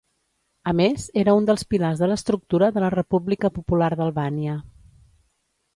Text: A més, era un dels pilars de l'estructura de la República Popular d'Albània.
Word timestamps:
A 0.71 0.71
més, 0.79 1.03
era 1.25 1.35
un 1.41 1.49
dels 1.49 1.65
pilars 1.75 2.01
de 2.05 2.09
l'estructura 2.11 2.71
de 2.79 2.85
la 2.85 2.91
República 2.97 3.53
Popular 3.61 3.95
d'Albània. 4.01 4.57